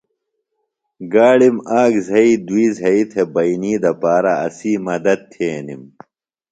گاڑِم 1.13 1.57
آک 1.79 1.93
زھئی 2.07 2.33
دُئی 2.47 2.65
زھئی 2.77 3.01
تھےۡ 3.11 3.27
بئنی 3.33 3.73
دپارہ 3.83 4.33
اسی 4.45 4.71
مدد 4.87 5.19
تھینِم۔ 5.31 5.83